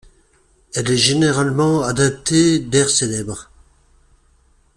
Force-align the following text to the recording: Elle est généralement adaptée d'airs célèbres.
Elle 0.73 0.89
est 0.89 0.97
généralement 0.97 1.83
adaptée 1.83 2.57
d'airs 2.57 2.89
célèbres. 2.89 3.51